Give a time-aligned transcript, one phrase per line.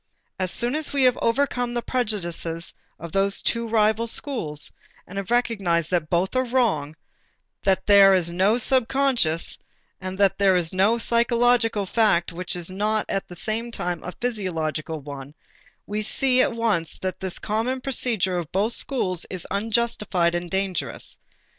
[0.39, 4.71] As soon as we have overcome the prejudices of those two rival schools
[5.05, 6.95] and have recognized that both are wrong,
[7.61, 9.59] that there is no subconscious
[9.99, 14.11] and that there is no psychological fact which is not at the same time a
[14.13, 15.35] physiological one,
[15.85, 21.19] we see at once that this common procedure of both schools is unjustified and dangerous.